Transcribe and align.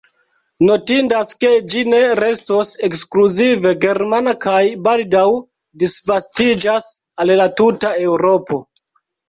Notindas 0.67 1.33
ke 1.43 1.51
ĝi 1.73 1.83
ne 1.93 1.99
restos 2.19 2.71
ekskluzive 2.89 3.75
germana 3.85 4.35
kaj 4.47 4.63
baldaŭ 4.89 5.23
disvastiĝas 5.85 6.91
al 7.23 7.37
la 7.45 7.51
tuta 7.63 7.97
Eŭropo. 8.11 8.63